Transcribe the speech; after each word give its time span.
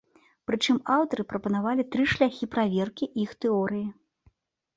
Прычым, 0.51 0.77
аўтары 0.95 1.25
прапанавалі 1.33 1.85
тры 1.97 2.03
шляхі 2.15 2.49
праверкі 2.57 3.05
іх 3.27 3.37
тэорыі. 3.47 3.85